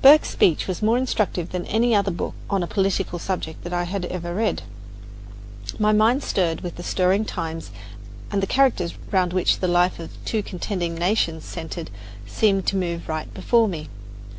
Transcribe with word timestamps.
Burke's 0.00 0.30
speech 0.30 0.66
was 0.66 0.80
more 0.80 0.96
instructive 0.96 1.50
than 1.50 1.66
any 1.66 1.94
other 1.94 2.10
book 2.10 2.32
on 2.48 2.62
a 2.62 2.66
political 2.66 3.18
subject 3.18 3.62
that 3.62 3.74
I 3.74 3.82
had 3.84 4.06
ever 4.06 4.34
read. 4.34 4.62
My 5.78 5.92
mind 5.92 6.22
stirred 6.22 6.62
with 6.62 6.76
the 6.76 6.82
stirring 6.82 7.26
times, 7.26 7.70
and 8.30 8.42
the 8.42 8.46
characters 8.46 8.94
round 9.10 9.34
which 9.34 9.58
the 9.58 9.68
life 9.68 9.98
of 9.98 10.12
two 10.24 10.42
contending 10.42 10.94
nations 10.94 11.44
centred 11.44 11.90
seemed 12.26 12.64
to 12.68 12.74
move 12.76 13.06
right 13.06 13.34
before 13.34 13.68
me. 13.68 13.90